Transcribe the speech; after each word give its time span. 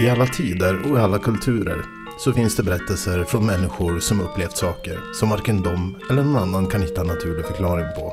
I 0.00 0.08
alla 0.08 0.26
tider 0.26 0.90
och 0.90 0.98
i 0.98 1.00
alla 1.00 1.18
kulturer 1.18 1.82
så 2.18 2.32
finns 2.32 2.56
det 2.56 2.62
berättelser 2.62 3.24
från 3.24 3.46
människor 3.46 4.00
som 4.00 4.20
upplevt 4.20 4.56
saker 4.56 5.00
som 5.14 5.30
varken 5.30 5.62
de 5.62 5.96
eller 6.10 6.22
någon 6.22 6.36
annan 6.36 6.66
kan 6.66 6.82
hitta 6.82 7.00
en 7.00 7.06
naturlig 7.06 7.46
förklaring 7.46 7.86
på. 7.96 8.12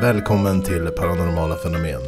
Välkommen 0.00 0.62
till 0.62 0.86
Paranormala 0.86 1.56
Fenomen. 1.56 2.00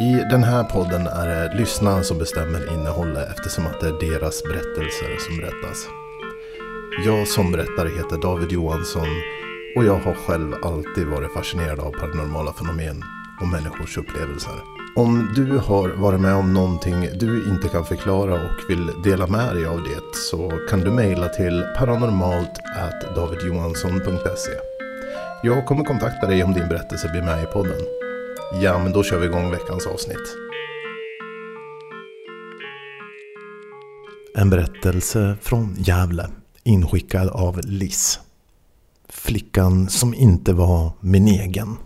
I 0.00 0.12
den 0.30 0.44
här 0.44 0.64
podden 0.64 1.06
är 1.06 1.26
det 1.26 1.54
lyssnaren 1.58 2.04
som 2.04 2.18
bestämmer 2.18 2.72
innehållet 2.74 3.28
eftersom 3.30 3.66
att 3.66 3.80
det 3.80 3.86
är 3.86 4.10
deras 4.10 4.42
berättelser 4.42 5.16
som 5.18 5.36
berättas. 5.36 5.88
Jag 7.04 7.28
som 7.28 7.52
berättare 7.52 7.88
heter 7.88 8.22
David 8.22 8.52
Johansson 8.52 9.08
och 9.76 9.84
jag 9.84 9.98
har 9.98 10.14
själv 10.14 10.54
alltid 10.62 11.06
varit 11.06 11.32
fascinerad 11.32 11.80
av 11.80 11.90
paranormala 11.90 12.52
fenomen 12.52 13.02
och 13.40 13.48
människors 13.48 13.98
upplevelser. 13.98 14.77
Om 14.98 15.32
du 15.34 15.58
har 15.58 15.88
varit 15.88 16.20
med 16.20 16.34
om 16.34 16.54
någonting 16.54 17.08
du 17.14 17.50
inte 17.50 17.68
kan 17.68 17.84
förklara 17.84 18.34
och 18.34 18.50
vill 18.68 18.90
dela 19.04 19.26
med 19.26 19.54
dig 19.54 19.66
av 19.66 19.82
det 19.82 20.16
så 20.16 20.52
kan 20.70 20.80
du 20.80 20.90
mejla 20.90 21.28
till 21.28 21.64
paranormalt@davidjohansson.se. 21.78 24.52
Jag 25.42 25.66
kommer 25.66 25.84
kontakta 25.84 26.26
dig 26.26 26.44
om 26.44 26.54
din 26.54 26.68
berättelse 26.68 27.08
blir 27.12 27.22
med 27.22 27.42
i 27.42 27.46
podden. 27.46 27.80
Ja, 28.62 28.78
men 28.78 28.92
då 28.92 29.02
kör 29.02 29.18
vi 29.18 29.26
igång 29.26 29.50
veckans 29.50 29.86
avsnitt. 29.86 30.36
En 34.34 34.50
berättelse 34.50 35.36
från 35.42 35.76
Gävle, 35.78 36.28
inskickad 36.64 37.28
av 37.28 37.60
Liss. 37.64 38.20
Flickan 39.08 39.88
som 39.88 40.14
inte 40.14 40.52
var 40.52 40.92
min 41.00 41.28
egen. 41.28 41.76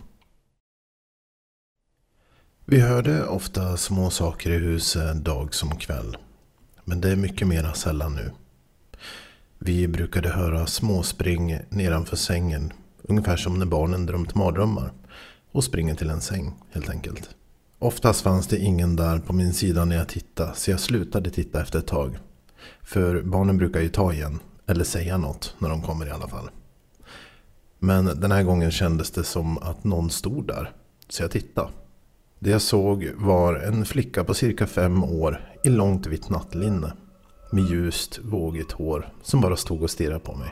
Vi 2.73 2.79
hörde 2.79 3.25
ofta 3.27 3.77
små 3.77 4.09
saker 4.09 4.49
i 4.51 4.57
huset 4.57 5.25
dag 5.25 5.53
som 5.53 5.75
kväll. 5.75 6.17
Men 6.85 7.01
det 7.01 7.09
är 7.09 7.15
mycket 7.15 7.47
mera 7.47 7.73
sällan 7.73 8.15
nu. 8.15 8.31
Vi 9.59 9.87
brukade 9.87 10.29
höra 10.29 10.65
småspring 10.65 11.59
nedanför 11.69 12.15
sängen. 12.15 12.73
Ungefär 13.01 13.37
som 13.37 13.59
när 13.59 13.65
barnen 13.65 14.05
drömt 14.05 14.35
mardrömmar. 14.35 14.91
Och 15.51 15.63
springer 15.63 15.95
till 15.95 16.09
en 16.09 16.21
säng 16.21 16.53
helt 16.71 16.89
enkelt. 16.89 17.29
Oftast 17.79 18.21
fanns 18.21 18.47
det 18.47 18.57
ingen 18.57 18.95
där 18.95 19.19
på 19.19 19.33
min 19.33 19.53
sida 19.53 19.85
när 19.85 19.95
jag 19.95 20.07
tittade. 20.07 20.55
Så 20.55 20.71
jag 20.71 20.79
slutade 20.79 21.29
titta 21.29 21.61
efter 21.61 21.79
ett 21.79 21.87
tag. 21.87 22.19
För 22.81 23.21
barnen 23.21 23.57
brukar 23.57 23.81
ju 23.81 23.89
ta 23.89 24.13
igen. 24.13 24.39
Eller 24.67 24.83
säga 24.83 25.17
något 25.17 25.55
när 25.59 25.69
de 25.69 25.81
kommer 25.81 26.07
i 26.07 26.11
alla 26.11 26.27
fall. 26.27 26.49
Men 27.79 28.05
den 28.05 28.31
här 28.31 28.43
gången 28.43 28.71
kändes 28.71 29.11
det 29.11 29.23
som 29.23 29.57
att 29.57 29.83
någon 29.83 30.09
stod 30.09 30.47
där. 30.47 30.71
Så 31.09 31.23
jag 31.23 31.31
tittade. 31.31 31.69
Det 32.43 32.49
jag 32.49 32.61
såg 32.61 33.09
var 33.15 33.55
en 33.55 33.85
flicka 33.85 34.23
på 34.23 34.33
cirka 34.33 34.67
fem 34.67 35.03
år 35.03 35.41
i 35.63 35.69
långt 35.69 36.07
vitt 36.07 36.29
nattlinne. 36.29 36.93
Med 37.51 37.63
ljust, 37.63 38.19
vågigt 38.23 38.71
hår 38.71 39.13
som 39.21 39.41
bara 39.41 39.55
stod 39.55 39.83
och 39.83 39.89
stirrade 39.89 40.19
på 40.19 40.35
mig. 40.35 40.49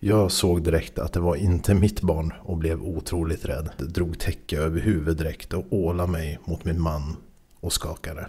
Jag 0.00 0.32
såg 0.32 0.62
direkt 0.62 0.98
att 0.98 1.12
det 1.12 1.20
var 1.20 1.36
inte 1.36 1.74
mitt 1.74 2.00
barn 2.00 2.32
och 2.42 2.56
blev 2.56 2.82
otroligt 2.82 3.44
rädd. 3.44 3.70
Det 3.78 3.84
Drog 3.84 4.18
täcke 4.18 4.58
över 4.58 4.80
huvudet 4.80 5.18
direkt 5.18 5.52
och 5.52 5.66
ålade 5.70 6.12
mig 6.12 6.38
mot 6.44 6.64
min 6.64 6.80
man 6.80 7.16
och 7.60 7.72
skakade. 7.72 8.28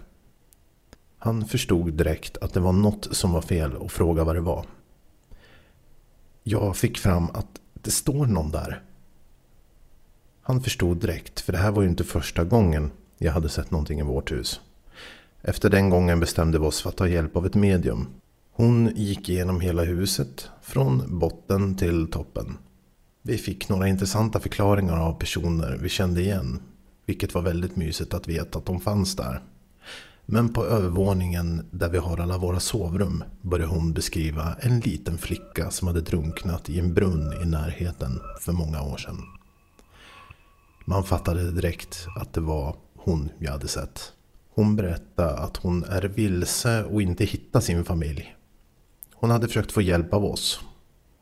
Han 1.18 1.44
förstod 1.44 1.94
direkt 1.94 2.36
att 2.36 2.54
det 2.54 2.60
var 2.60 2.72
något 2.72 3.08
som 3.10 3.32
var 3.32 3.42
fel 3.42 3.76
och 3.76 3.92
frågade 3.92 4.26
vad 4.26 4.36
det 4.36 4.40
var. 4.40 4.66
Jag 6.42 6.76
fick 6.76 6.98
fram 6.98 7.24
att 7.24 7.60
det 7.74 7.90
står 7.90 8.26
någon 8.26 8.50
där. 8.50 8.82
Han 10.42 10.62
förstod 10.62 10.96
direkt, 10.96 11.40
för 11.40 11.52
det 11.52 11.58
här 11.58 11.70
var 11.70 11.82
ju 11.82 11.88
inte 11.88 12.04
första 12.04 12.44
gången 12.44 12.90
jag 13.18 13.32
hade 13.32 13.48
sett 13.48 13.70
någonting 13.70 14.00
i 14.00 14.02
vårt 14.02 14.32
hus. 14.32 14.60
Efter 15.42 15.70
den 15.70 15.90
gången 15.90 16.20
bestämde 16.20 16.58
vi 16.58 16.66
oss 16.66 16.82
för 16.82 16.88
att 16.88 16.96
ta 16.96 17.08
hjälp 17.08 17.36
av 17.36 17.46
ett 17.46 17.54
medium. 17.54 18.06
Hon 18.52 18.92
gick 18.96 19.28
igenom 19.28 19.60
hela 19.60 19.84
huset, 19.84 20.48
från 20.62 21.18
botten 21.18 21.76
till 21.76 22.10
toppen. 22.10 22.56
Vi 23.22 23.38
fick 23.38 23.68
några 23.68 23.88
intressanta 23.88 24.40
förklaringar 24.40 24.96
av 24.96 25.12
personer 25.12 25.78
vi 25.82 25.88
kände 25.88 26.20
igen. 26.20 26.60
Vilket 27.06 27.34
var 27.34 27.42
väldigt 27.42 27.76
mysigt 27.76 28.14
att 28.14 28.28
veta 28.28 28.58
att 28.58 28.66
de 28.66 28.80
fanns 28.80 29.16
där. 29.16 29.42
Men 30.26 30.52
på 30.52 30.64
övervåningen 30.64 31.66
där 31.70 31.88
vi 31.88 31.98
har 31.98 32.18
alla 32.18 32.38
våra 32.38 32.60
sovrum 32.60 33.24
började 33.42 33.72
hon 33.72 33.92
beskriva 33.92 34.56
en 34.60 34.80
liten 34.80 35.18
flicka 35.18 35.70
som 35.70 35.88
hade 35.88 36.00
drunknat 36.00 36.68
i 36.68 36.78
en 36.78 36.94
brunn 36.94 37.32
i 37.42 37.46
närheten 37.46 38.20
för 38.40 38.52
många 38.52 38.82
år 38.82 38.96
sedan. 38.96 39.39
Man 40.90 41.04
fattade 41.04 41.50
direkt 41.50 42.06
att 42.16 42.32
det 42.32 42.40
var 42.40 42.76
hon 42.96 43.30
jag 43.38 43.52
hade 43.52 43.68
sett. 43.68 44.12
Hon 44.54 44.76
berättade 44.76 45.34
att 45.34 45.56
hon 45.56 45.84
är 45.84 46.02
vilse 46.02 46.84
och 46.84 47.02
inte 47.02 47.24
hittar 47.24 47.60
sin 47.60 47.84
familj. 47.84 48.36
Hon 49.14 49.30
hade 49.30 49.46
försökt 49.46 49.72
få 49.72 49.82
hjälp 49.82 50.14
av 50.14 50.24
oss. 50.24 50.60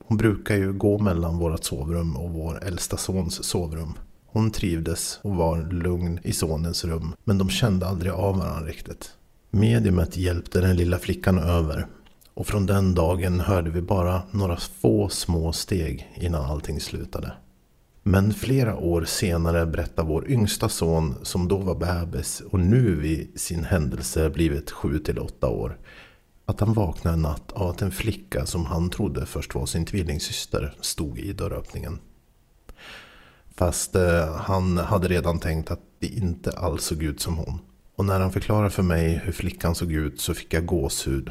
Hon 0.05 0.17
brukar 0.17 0.57
ju 0.57 0.73
gå 0.73 0.99
mellan 0.99 1.39
vårt 1.39 1.65
sovrum 1.65 2.17
och 2.17 2.31
vår 2.31 2.65
äldsta 2.65 2.97
sons 2.97 3.45
sovrum. 3.45 3.93
Hon 4.27 4.51
trivdes 4.51 5.21
och 5.23 5.37
var 5.37 5.73
lugn 5.73 6.21
i 6.23 6.33
sonens 6.33 6.85
rum, 6.85 7.15
men 7.25 7.39
de 7.39 7.51
kände 7.51 7.87
aldrig 7.87 8.13
av 8.13 8.39
varandra 8.39 8.69
riktigt. 8.69 9.11
Mediumet 9.51 10.17
hjälpte 10.17 10.61
den 10.61 10.77
lilla 10.77 10.99
flickan 10.99 11.39
över 11.39 11.87
och 12.35 12.47
från 12.47 12.67
den 12.67 12.95
dagen 12.95 13.41
hörde 13.41 13.71
vi 13.71 13.83
bara 13.83 14.23
några 14.31 14.57
få 14.57 15.09
små 15.09 15.53
steg 15.53 16.13
innan 16.17 16.45
allting 16.45 16.81
slutade. 16.81 17.33
Men 18.11 18.35
flera 18.35 18.77
år 18.77 19.05
senare 19.05 19.67
berättar 19.67 20.05
vår 20.05 20.31
yngsta 20.31 20.69
son, 20.69 21.15
som 21.23 21.49
då 21.49 21.57
var 21.57 21.75
bebis 21.75 22.41
och 22.41 22.61
nu 22.61 22.95
vid 22.95 23.41
sin 23.41 23.65
händelse 23.65 24.31
blivit 24.31 24.71
7 24.71 24.99
till 24.99 25.19
8 25.19 25.49
år, 25.49 25.79
att 26.47 26.61
han 26.61 26.73
vaknade 26.73 27.15
en 27.15 27.23
natt 27.23 27.53
av 27.53 27.71
att 27.71 27.83
en 27.83 27.91
flicka 27.91 28.47
som 28.47 28.67
han 28.67 28.91
trodde 28.91 29.27
först 29.27 29.55
var 29.55 29.67
sin 29.67 29.87
tvillingsyster 29.87 30.75
stod 30.81 31.19
i 31.19 31.33
dörröppningen. 31.33 31.99
Fast 33.55 33.95
eh, 33.95 34.35
han 34.37 34.79
hade 34.79 35.09
redan 35.09 35.39
tänkt 35.39 35.71
att 35.71 35.83
det 35.99 36.07
inte 36.07 36.51
alls 36.51 36.85
såg 36.85 37.03
ut 37.03 37.21
som 37.21 37.37
hon. 37.37 37.61
Och 37.97 38.05
när 38.05 38.21
han 38.21 38.33
förklarade 38.33 38.71
för 38.71 38.83
mig 38.83 39.21
hur 39.25 39.33
flickan 39.33 39.75
såg 39.75 39.93
ut 39.93 40.21
så 40.21 40.35
fick 40.35 40.55
jag 40.55 40.67
gåshud. 40.67 41.31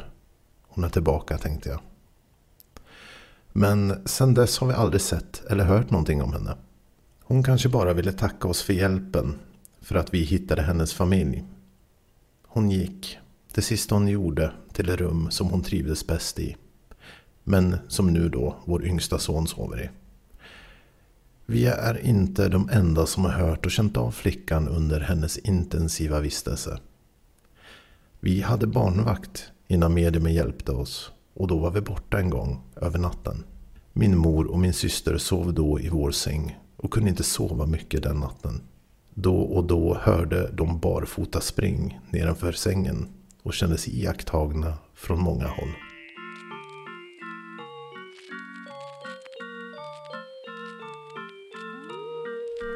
Hon 0.68 0.84
är 0.84 0.88
tillbaka 0.88 1.38
tänkte 1.38 1.68
jag. 1.68 1.80
Men 3.52 4.08
sen 4.08 4.34
dess 4.34 4.58
har 4.58 4.66
vi 4.66 4.74
aldrig 4.74 5.00
sett 5.00 5.42
eller 5.50 5.64
hört 5.64 5.90
någonting 5.90 6.22
om 6.22 6.32
henne. 6.32 6.56
Hon 7.28 7.42
kanske 7.42 7.68
bara 7.68 7.92
ville 7.92 8.12
tacka 8.12 8.48
oss 8.48 8.62
för 8.62 8.72
hjälpen. 8.72 9.34
För 9.80 9.94
att 9.94 10.14
vi 10.14 10.22
hittade 10.22 10.62
hennes 10.62 10.94
familj. 10.94 11.44
Hon 12.46 12.70
gick, 12.70 13.18
det 13.54 13.62
sista 13.62 13.94
hon 13.94 14.08
gjorde, 14.08 14.52
till 14.72 14.86
det 14.86 14.96
rum 14.96 15.30
som 15.30 15.50
hon 15.50 15.62
trivdes 15.62 16.06
bäst 16.06 16.38
i. 16.38 16.56
Men 17.44 17.76
som 17.88 18.12
nu 18.12 18.28
då 18.28 18.56
vår 18.64 18.84
yngsta 18.84 19.18
son 19.18 19.46
sover 19.46 19.82
i. 19.82 19.90
Vi 21.46 21.66
är 21.66 22.06
inte 22.06 22.48
de 22.48 22.68
enda 22.72 23.06
som 23.06 23.24
har 23.24 23.32
hört 23.32 23.66
och 23.66 23.72
känt 23.72 23.96
av 23.96 24.10
flickan 24.10 24.68
under 24.68 25.00
hennes 25.00 25.38
intensiva 25.38 26.20
vistelse. 26.20 26.78
Vi 28.20 28.40
hade 28.40 28.66
barnvakt 28.66 29.44
innan 29.66 29.94
mediumen 29.94 30.34
hjälpte 30.34 30.72
oss 30.72 31.12
och 31.34 31.48
då 31.48 31.58
var 31.58 31.70
vi 31.70 31.80
borta 31.80 32.18
en 32.18 32.30
gång 32.30 32.62
över 32.76 32.98
natten. 32.98 33.44
Min 33.92 34.18
mor 34.18 34.46
och 34.46 34.58
min 34.58 34.74
syster 34.74 35.18
sov 35.18 35.54
då 35.54 35.80
i 35.80 35.88
vår 35.88 36.10
säng 36.10 36.56
och 36.78 36.90
kunde 36.90 37.10
inte 37.10 37.22
sova 37.22 37.66
mycket 37.66 38.02
den 38.02 38.16
natten. 38.16 38.60
Då 39.14 39.40
och 39.40 39.64
då 39.64 39.98
hörde 40.00 40.50
de 40.52 40.80
barfota 40.80 41.40
spring 41.40 42.00
nedanför 42.10 42.52
sängen 42.52 43.08
och 43.42 43.54
kände 43.54 43.78
sig 43.78 44.00
iakttagna 44.00 44.74
från 44.94 45.20
många 45.22 45.46
håll. 45.46 45.72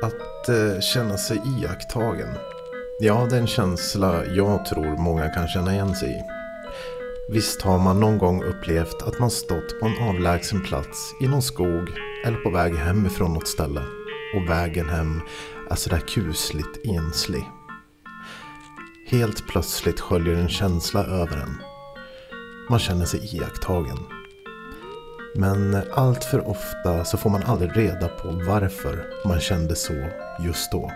Att 0.02 0.48
eh, 0.48 0.80
känna 0.80 1.16
sig 1.16 1.40
iakttagen. 1.60 2.28
Ja, 3.00 3.26
det 3.30 3.36
är 3.36 3.40
en 3.40 3.46
känsla 3.46 4.26
jag 4.26 4.64
tror 4.64 4.96
många 4.96 5.28
kan 5.28 5.48
känna 5.48 5.72
igen 5.72 5.94
sig 5.94 6.10
i. 6.10 6.22
Visst 7.32 7.62
har 7.62 7.78
man 7.78 8.00
någon 8.00 8.18
gång 8.18 8.42
upplevt 8.42 9.02
att 9.02 9.18
man 9.18 9.30
stått 9.30 9.80
på 9.80 9.86
en 9.86 10.08
avlägsen 10.08 10.62
plats 10.62 11.14
i 11.20 11.28
någon 11.28 11.42
skog 11.42 11.88
eller 12.24 12.36
på 12.36 12.50
väg 12.50 12.74
hem 12.74 13.06
ifrån 13.06 13.32
något 13.32 13.48
ställe. 13.48 13.82
Och 14.34 14.50
vägen 14.50 14.88
hem 14.88 15.20
är 15.70 15.74
sådär 15.74 16.02
kusligt 16.08 16.86
enslig. 16.86 17.44
Helt 19.06 19.48
plötsligt 19.48 20.00
sköljer 20.00 20.34
en 20.34 20.48
känsla 20.48 21.04
över 21.04 21.36
en. 21.36 21.62
Man 22.70 22.78
känner 22.78 23.04
sig 23.04 23.36
iakttagen. 23.36 23.98
Men 25.36 25.82
allt 25.92 26.24
för 26.24 26.48
ofta 26.48 27.04
så 27.04 27.16
får 27.18 27.30
man 27.30 27.42
aldrig 27.42 27.76
reda 27.76 28.08
på 28.08 28.42
varför 28.46 29.04
man 29.26 29.40
kände 29.40 29.76
så 29.76 29.92
just 30.44 30.72
då. 30.72 30.90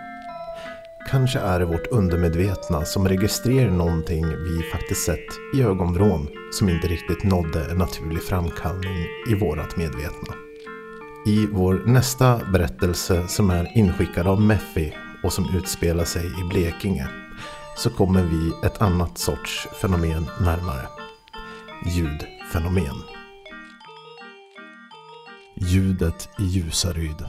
Kanske 1.10 1.38
är 1.38 1.58
det 1.58 1.64
vårt 1.64 1.86
undermedvetna 1.86 2.84
som 2.84 3.08
registrerar 3.08 3.70
någonting 3.70 4.24
vi 4.28 4.62
faktiskt 4.72 5.04
sett 5.04 5.26
i 5.54 5.62
ögonvrån 5.62 6.28
som 6.52 6.68
inte 6.68 6.88
riktigt 6.88 7.24
nådde 7.24 7.70
en 7.70 7.78
naturlig 7.78 8.22
framkallning 8.22 9.06
i 9.30 9.34
vårat 9.34 9.76
medvetna. 9.76 10.45
I 11.26 11.46
vår 11.46 11.82
nästa 11.86 12.40
berättelse 12.52 13.28
som 13.28 13.50
är 13.50 13.78
inskickad 13.78 14.26
av 14.26 14.40
Meffi 14.40 14.94
och 15.22 15.32
som 15.32 15.56
utspelar 15.56 16.04
sig 16.04 16.26
i 16.26 16.44
Blekinge 16.48 17.08
så 17.76 17.90
kommer 17.90 18.22
vi 18.22 18.66
ett 18.66 18.82
annat 18.82 19.18
sorts 19.18 19.68
fenomen 19.80 20.26
närmare. 20.40 20.86
Ljudfenomen. 21.86 22.96
Ljudet 25.56 26.28
i 26.38 26.42
Ljusaryd. 26.42 27.24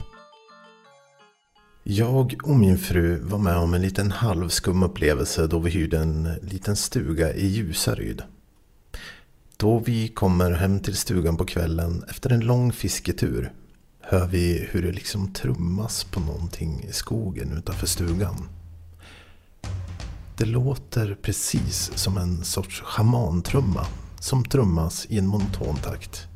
Jag 1.82 2.34
och 2.44 2.56
min 2.56 2.78
fru 2.78 3.20
var 3.22 3.38
med 3.38 3.56
om 3.56 3.74
en 3.74 3.82
liten 3.82 4.10
halvskum 4.10 4.82
upplevelse 4.82 5.46
då 5.46 5.58
vi 5.58 5.70
hyrde 5.70 5.98
en 5.98 6.34
liten 6.42 6.76
stuga 6.76 7.34
i 7.34 7.46
Ljusaryd. 7.46 8.22
Då 9.56 9.78
vi 9.78 10.08
kommer 10.08 10.50
hem 10.50 10.80
till 10.80 10.96
stugan 10.96 11.36
på 11.36 11.44
kvällen 11.44 12.04
efter 12.08 12.32
en 12.32 12.40
lång 12.40 12.72
fisketur 12.72 13.52
hör 14.10 14.26
vi 14.26 14.68
hur 14.70 14.82
det 14.82 14.92
liksom 14.92 15.32
trummas 15.32 16.04
på 16.04 16.20
någonting 16.20 16.84
i 16.88 16.92
skogen 16.92 17.52
utanför 17.58 17.86
stugan. 17.86 18.48
Det 20.36 20.44
låter 20.44 21.18
precis 21.22 21.92
som 21.94 22.18
en 22.18 22.44
sorts 22.44 22.80
schamantrumma 22.80 23.86
som 24.20 24.44
trummas 24.44 25.06
i 25.08 25.18
en 25.18 25.26
monoton 25.26 25.76
takt. 25.76 26.26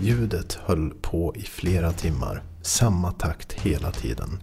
Ljudet 0.00 0.58
höll 0.64 0.90
på 0.90 1.34
i 1.36 1.42
flera 1.42 1.92
timmar, 1.92 2.42
samma 2.62 3.12
takt 3.12 3.52
hela 3.52 3.92
tiden. 3.92 4.42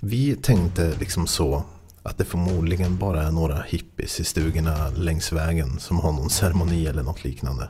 Vi 0.00 0.36
tänkte 0.36 0.94
liksom 0.98 1.26
så 1.26 1.64
att 2.02 2.18
det 2.18 2.24
förmodligen 2.24 2.98
bara 2.98 3.22
är 3.22 3.30
några 3.30 3.62
hippies 3.62 4.20
i 4.20 4.24
stugorna 4.24 4.88
längs 4.88 5.32
vägen 5.32 5.78
som 5.78 5.98
har 6.00 6.12
någon 6.12 6.30
ceremoni 6.30 6.86
eller 6.86 7.02
något 7.02 7.24
liknande. 7.24 7.68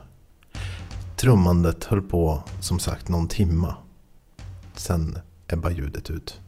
Trummandet 1.17 1.83
höll 1.83 2.01
på 2.01 2.43
som 2.59 2.79
sagt 2.79 3.09
någon 3.09 3.27
timma. 3.27 3.75
Sen 4.75 5.17
ebbade 5.47 5.75
ljudet 5.75 6.09
ut. 6.09 6.39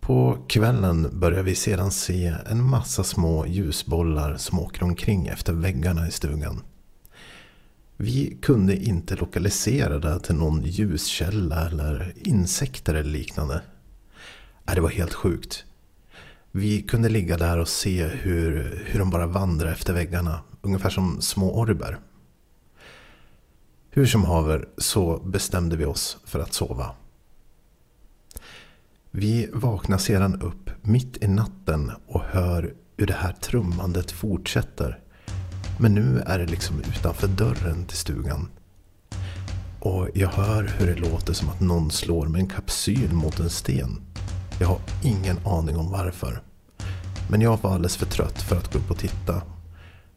På 0.00 0.38
kvällen 0.48 1.20
börjar 1.20 1.42
vi 1.42 1.54
sedan 1.54 1.90
se 1.90 2.34
en 2.46 2.64
massa 2.64 3.04
små 3.04 3.46
ljusbollar 3.46 4.36
som 4.36 4.60
åker 4.60 4.82
omkring 4.82 5.26
efter 5.26 5.52
väggarna 5.52 6.08
i 6.08 6.10
stugan. 6.10 6.62
Vi 7.96 8.38
kunde 8.42 8.76
inte 8.76 9.16
lokalisera 9.16 9.98
det 9.98 10.20
till 10.20 10.34
någon 10.34 10.62
ljuskälla 10.64 11.66
eller 11.66 12.12
insekter 12.16 12.94
eller 12.94 13.10
liknande. 13.10 13.62
Äh, 14.68 14.74
det 14.74 14.80
var 14.80 14.90
helt 14.90 15.14
sjukt. 15.14 15.64
Vi 16.52 16.82
kunde 16.82 17.08
ligga 17.08 17.36
där 17.36 17.58
och 17.58 17.68
se 17.68 18.06
hur, 18.06 18.82
hur 18.86 18.98
de 18.98 19.10
bara 19.10 19.26
vandrade 19.26 19.72
efter 19.72 19.92
väggarna. 19.92 20.40
Ungefär 20.62 20.90
som 20.90 21.20
små 21.20 21.60
orber. 21.60 21.98
Hur 23.92 24.06
som 24.06 24.24
haver 24.24 24.68
så 24.78 25.18
bestämde 25.18 25.76
vi 25.76 25.84
oss 25.84 26.18
för 26.24 26.40
att 26.40 26.52
sova. 26.52 26.90
Vi 29.10 29.48
vaknar 29.52 29.98
sedan 29.98 30.40
upp 30.40 30.70
mitt 30.82 31.22
i 31.22 31.28
natten 31.28 31.92
och 32.06 32.20
hör 32.20 32.74
hur 32.96 33.06
det 33.06 33.14
här 33.14 33.32
trummandet 33.32 34.10
fortsätter. 34.10 34.98
Men 35.78 35.94
nu 35.94 36.22
är 36.26 36.38
det 36.38 36.46
liksom 36.46 36.80
utanför 36.80 37.28
dörren 37.28 37.86
till 37.86 37.96
stugan. 37.96 38.48
Och 39.80 40.08
jag 40.14 40.28
hör 40.28 40.62
hur 40.78 40.86
det 40.86 41.00
låter 41.10 41.32
som 41.32 41.48
att 41.48 41.60
någon 41.60 41.90
slår 41.90 42.26
med 42.26 42.40
en 42.40 42.48
kapsyl 42.48 43.12
mot 43.12 43.40
en 43.40 43.50
sten. 43.50 44.00
Jag 44.60 44.68
har 44.68 44.80
ingen 45.04 45.38
aning 45.46 45.76
om 45.76 45.90
varför. 45.90 46.42
Men 47.30 47.40
jag 47.40 47.58
var 47.62 47.70
alldeles 47.70 47.96
för 47.96 48.06
trött 48.06 48.42
för 48.42 48.56
att 48.56 48.72
gå 48.72 48.78
upp 48.78 48.90
och 48.90 48.98
titta. 48.98 49.42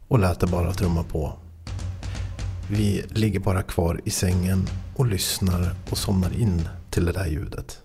Och 0.07 0.19
lät 0.19 0.39
det 0.39 0.47
bara 0.47 0.73
trumma 0.73 1.03
på. 1.03 1.42
Vi 2.75 3.03
ligger 3.09 3.39
bara 3.39 3.63
kvar 3.63 4.01
i 4.05 4.09
sängen 4.09 4.67
och 4.95 5.05
lyssnar 5.05 5.75
och 5.89 5.97
somnar 5.97 6.33
in 6.33 6.69
till 6.89 7.05
det 7.05 7.11
där 7.11 7.27
ljudet. 7.27 7.81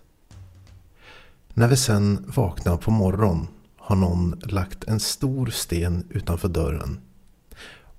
När 1.53 1.67
vi 1.67 1.77
sen 1.77 2.25
vaknar 2.35 2.77
på 2.77 2.91
morgonen 2.91 3.47
har 3.77 3.95
någon 3.95 4.41
lagt 4.43 4.83
en 4.83 4.99
stor 4.99 5.47
sten 5.47 6.07
utanför 6.09 6.47
dörren. 6.47 6.99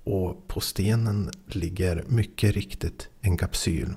Och 0.03 0.47
på 0.47 0.59
stenen 0.59 1.31
ligger 1.45 2.03
mycket 2.07 2.55
riktigt 2.55 3.09
en 3.21 3.37
kapsyl. 3.37 3.93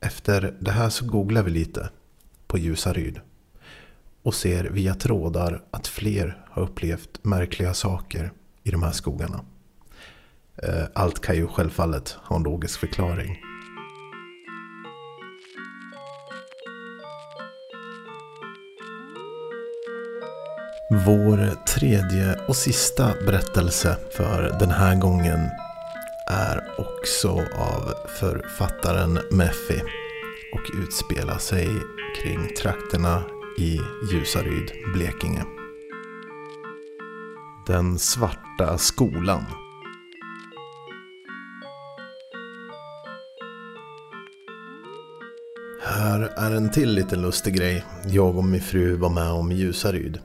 Efter 0.00 0.56
det 0.60 0.72
här 0.72 0.90
så 0.90 1.06
googlar 1.06 1.42
vi 1.42 1.50
lite 1.50 1.90
på 2.46 2.58
Ljusaryd. 2.58 3.20
Och 4.22 4.34
ser 4.34 4.64
via 4.64 4.94
trådar 4.94 5.64
att 5.70 5.86
fler 5.86 6.46
har 6.50 6.62
upplevt 6.62 7.24
märkliga 7.24 7.74
saker 7.74 8.32
i 8.62 8.70
de 8.70 8.82
här 8.82 8.92
skogarna. 8.92 9.44
Eh, 10.56 10.84
allt 10.94 11.20
kan 11.20 11.36
ju 11.36 11.46
självfallet 11.46 12.16
ha 12.22 12.36
en 12.36 12.42
logisk 12.42 12.80
förklaring. 12.80 13.40
Vår 21.06 21.64
tredje 21.64 22.36
och 22.48 22.56
sista 22.56 23.12
berättelse 23.26 23.96
för 24.16 24.56
den 24.58 24.70
här 24.70 24.96
gången 25.00 25.40
är 26.30 26.70
också 26.78 27.28
av 27.54 27.94
författaren 28.20 29.18
Meffi 29.30 29.82
och 30.52 30.82
utspelar 30.82 31.38
sig 31.38 31.68
kring 32.22 32.54
trakterna 32.54 33.22
i 33.58 33.80
Ljusaryd, 34.12 34.72
Blekinge. 34.94 35.44
Den 37.66 37.98
svarta 37.98 38.78
skolan. 38.78 39.44
Här 45.84 46.32
är 46.36 46.50
en 46.50 46.70
till 46.70 46.94
liten 46.94 47.22
lustig 47.22 47.54
grej 47.54 47.84
jag 48.06 48.36
och 48.36 48.44
min 48.44 48.60
fru 48.60 48.96
var 48.96 49.10
med 49.10 49.30
om 49.30 49.52
i 49.52 49.54
Ljusaryd. 49.54 50.18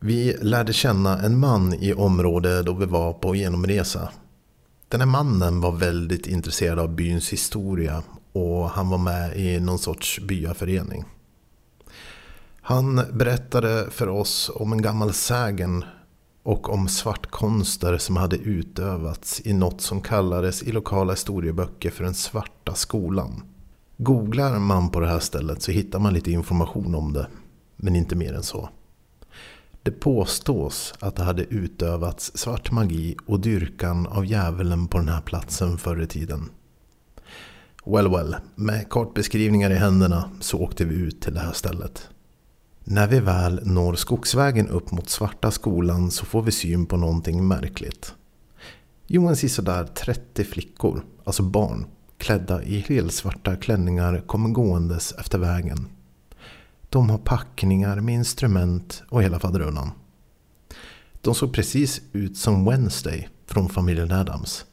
Vi 0.00 0.36
lärde 0.40 0.72
känna 0.72 1.18
en 1.18 1.38
man 1.38 1.74
i 1.74 1.94
området 1.94 2.66
då 2.66 2.72
vi 2.74 2.86
var 2.86 3.12
på 3.12 3.36
genomresa. 3.36 4.08
Den 4.88 5.00
här 5.00 5.06
mannen 5.06 5.60
var 5.60 5.72
väldigt 5.72 6.26
intresserad 6.26 6.78
av 6.78 6.94
byns 6.94 7.32
historia 7.32 8.02
och 8.32 8.70
han 8.70 8.88
var 8.88 8.98
med 8.98 9.36
i 9.36 9.60
någon 9.60 9.78
sorts 9.78 10.20
byaförening. 10.20 11.04
Han 12.60 13.00
berättade 13.12 13.90
för 13.90 14.08
oss 14.08 14.50
om 14.54 14.72
en 14.72 14.82
gammal 14.82 15.12
sägen 15.12 15.84
och 16.42 16.70
om 16.70 16.88
svartkonster 16.88 17.98
som 17.98 18.16
hade 18.16 18.36
utövats 18.36 19.40
i 19.44 19.52
något 19.52 19.80
som 19.80 20.00
kallades 20.00 20.62
i 20.62 20.72
lokala 20.72 21.12
historieböcker 21.12 21.90
för 21.90 22.04
den 22.04 22.14
svarta 22.14 22.74
skolan. 22.74 23.42
Googlar 23.96 24.58
man 24.58 24.90
på 24.90 25.00
det 25.00 25.08
här 25.08 25.18
stället 25.18 25.62
så 25.62 25.72
hittar 25.72 25.98
man 25.98 26.14
lite 26.14 26.30
information 26.30 26.94
om 26.94 27.12
det, 27.12 27.26
men 27.76 27.96
inte 27.96 28.16
mer 28.16 28.32
än 28.32 28.42
så. 28.42 28.68
Det 29.82 29.90
påstås 29.90 30.94
att 31.00 31.16
det 31.16 31.22
hade 31.22 31.42
utövats 31.44 32.32
svart 32.34 32.70
magi 32.70 33.16
och 33.26 33.40
dyrkan 33.40 34.06
av 34.06 34.26
djävulen 34.26 34.88
på 34.88 34.98
den 34.98 35.08
här 35.08 35.20
platsen 35.20 35.78
förr 35.78 36.02
i 36.02 36.06
tiden. 36.06 36.50
Well 37.86 38.08
well, 38.08 38.36
med 38.54 38.88
kartbeskrivningar 38.90 39.70
i 39.70 39.74
händerna 39.74 40.30
så 40.40 40.58
åkte 40.58 40.84
vi 40.84 40.94
ut 40.94 41.22
till 41.22 41.34
det 41.34 41.40
här 41.40 41.52
stället. 41.52 42.08
När 42.84 43.06
vi 43.06 43.20
väl 43.20 43.60
når 43.66 43.94
skogsvägen 43.94 44.68
upp 44.68 44.90
mot 44.90 45.08
Svarta 45.08 45.50
skolan 45.50 46.10
så 46.10 46.26
får 46.26 46.42
vi 46.42 46.52
syn 46.52 46.86
på 46.86 46.96
någonting 46.96 47.48
märkligt. 47.48 48.14
Jo, 49.06 49.28
en 49.28 49.36
sådär 49.36 49.84
30 49.84 50.44
flickor, 50.44 51.04
alltså 51.24 51.42
barn, 51.42 51.86
klädda 52.24 52.62
i 52.62 52.84
helsvarta 52.88 53.56
klänningar 53.56 54.22
kommer 54.26 54.48
gåendes 54.48 55.12
efter 55.12 55.38
vägen. 55.38 55.88
De 56.88 57.10
har 57.10 57.18
packningar 57.18 58.00
med 58.00 58.14
instrument 58.14 59.02
och 59.08 59.22
hela 59.22 59.38
faderullan. 59.38 59.90
De 61.20 61.34
såg 61.34 61.54
precis 61.54 62.00
ut 62.12 62.36
som 62.36 62.64
Wednesday 62.64 63.28
från 63.46 63.68
familjen 63.68 64.12
Adams. 64.12 64.64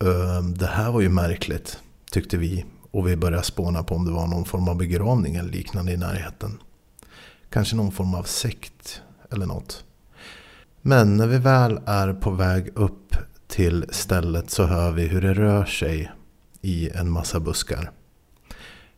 Ehm, 0.00 0.54
det 0.54 0.66
här 0.66 0.92
var 0.92 1.00
ju 1.00 1.08
märkligt, 1.08 1.78
tyckte 2.10 2.36
vi. 2.36 2.64
Och 2.90 3.08
vi 3.08 3.16
började 3.16 3.42
spåna 3.42 3.82
på 3.82 3.94
om 3.94 4.04
det 4.04 4.12
var 4.12 4.26
någon 4.26 4.44
form 4.44 4.68
av 4.68 4.76
begravning 4.76 5.36
eller 5.36 5.52
liknande 5.52 5.92
i 5.92 5.96
närheten. 5.96 6.58
Kanske 7.50 7.76
någon 7.76 7.92
form 7.92 8.14
av 8.14 8.22
sekt 8.22 9.02
eller 9.30 9.46
något. 9.46 9.84
Men 10.82 11.16
när 11.16 11.26
vi 11.26 11.38
väl 11.38 11.80
är 11.86 12.12
på 12.12 12.30
väg 12.30 12.70
upp 12.74 13.16
till 13.46 13.84
stället 13.90 14.50
så 14.50 14.64
hör 14.64 14.92
vi 14.92 15.06
hur 15.06 15.22
det 15.22 15.34
rör 15.34 15.64
sig 15.64 16.10
i 16.66 16.90
en 16.94 17.10
massa 17.10 17.40
buskar. 17.40 17.90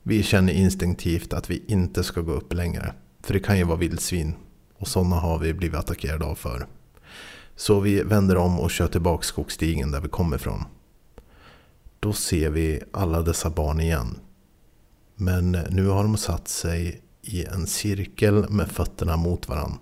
Vi 0.03 0.23
känner 0.23 0.53
instinktivt 0.53 1.33
att 1.33 1.51
vi 1.51 1.65
inte 1.67 2.05
ska 2.05 2.21
gå 2.21 2.33
upp 2.33 2.53
längre. 2.53 2.95
För 3.23 3.35
det 3.35 3.41
kan 3.41 3.59
ju 3.59 3.65
vara 3.65 3.77
vildsvin. 3.77 4.35
Och 4.79 4.89
sådana 4.89 5.17
har 5.17 5.39
vi 5.39 5.55
blivit 5.55 5.79
attackerade 5.79 6.25
av 6.25 6.35
för. 6.35 6.67
Så 7.57 7.81
vi 7.81 8.03
vänder 8.03 8.37
om 8.37 8.61
och 8.61 8.71
kör 8.71 8.89
tillbaka 8.89 9.23
skogsstigen 9.23 9.91
där 9.91 10.01
vi 10.01 10.09
kommer 10.09 10.37
ifrån. 10.37 10.65
Då 12.01 12.13
ser 12.13 12.51
vi 12.51 12.83
alla 12.93 13.23
dessa 13.23 13.51
barn 13.51 13.81
igen. 13.81 14.19
Men 15.15 15.53
nu 15.53 15.87
har 15.87 16.03
de 16.03 16.17
satt 16.17 16.49
sig 16.49 17.03
i 17.23 17.45
en 17.45 17.67
cirkel 17.67 18.51
med 18.51 18.69
fötterna 18.71 19.17
mot 19.17 19.49
varandra. 19.49 19.79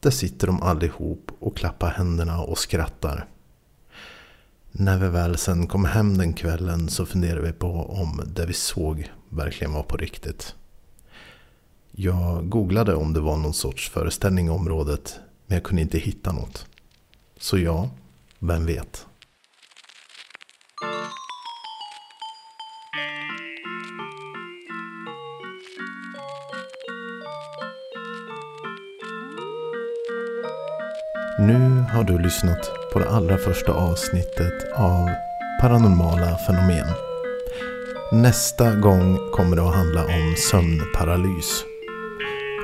Där 0.00 0.10
sitter 0.10 0.46
de 0.46 0.62
allihop 0.62 1.30
och 1.38 1.56
klappar 1.56 1.90
händerna 1.90 2.42
och 2.42 2.58
skrattar. 2.58 3.28
När 4.74 4.98
vi 4.98 5.08
väl 5.08 5.38
sen 5.38 5.66
kom 5.66 5.84
hem 5.84 6.18
den 6.18 6.32
kvällen 6.32 6.88
så 6.88 7.06
funderade 7.06 7.46
vi 7.46 7.52
på 7.52 7.66
om 7.68 8.22
det 8.26 8.46
vi 8.46 8.52
såg 8.52 9.10
verkligen 9.28 9.72
var 9.72 9.82
på 9.82 9.96
riktigt. 9.96 10.54
Jag 11.90 12.48
googlade 12.48 12.94
om 12.94 13.12
det 13.12 13.20
var 13.20 13.36
någon 13.36 13.54
sorts 13.54 13.90
föreställning 13.90 14.46
i 14.46 14.50
området 14.50 15.20
men 15.46 15.56
jag 15.56 15.64
kunde 15.64 15.82
inte 15.82 15.98
hitta 15.98 16.32
något. 16.32 16.66
Så 17.38 17.58
ja, 17.58 17.90
vem 18.38 18.66
vet? 18.66 19.06
Nu 31.38 31.84
har 31.92 32.04
du 32.04 32.18
lyssnat 32.18 32.81
på 32.92 32.98
det 32.98 33.08
allra 33.08 33.38
första 33.38 33.72
avsnittet 33.72 34.72
av 34.74 35.10
Paranormala 35.60 36.38
fenomen. 36.46 36.86
Nästa 38.12 38.74
gång 38.74 39.30
kommer 39.32 39.56
det 39.56 39.62
att 39.62 39.74
handla 39.74 40.04
om 40.04 40.34
sömnparalys. 40.50 41.64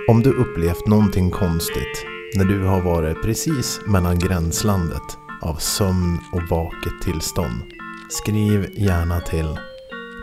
Om 0.09 0.23
du 0.23 0.31
upplevt 0.31 0.87
någonting 0.87 1.31
konstigt 1.31 2.05
när 2.35 2.45
du 2.45 2.65
har 2.65 2.81
varit 2.81 3.23
precis 3.23 3.81
mellan 3.87 4.19
gränslandet 4.19 5.19
av 5.43 5.55
sömn 5.55 6.19
och 6.33 6.43
vaket 6.51 7.03
tillstånd. 7.05 7.63
Skriv 8.11 8.69
gärna 8.73 9.21
till 9.21 9.59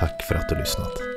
Tack 0.00 0.22
för 0.28 0.34
att 0.34 0.48
du 0.48 0.54
lyssnat. 0.54 1.07